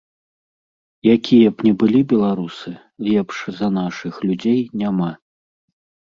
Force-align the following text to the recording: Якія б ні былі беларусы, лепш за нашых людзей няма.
Якія 1.15 1.49
б 1.59 1.67
ні 1.67 1.73
былі 1.83 2.01
беларусы, 2.13 2.73
лепш 3.09 3.35
за 3.59 3.67
нашых 3.77 4.13
людзей 4.27 4.59
няма. 4.85 5.11